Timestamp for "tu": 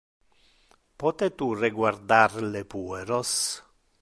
1.41-1.51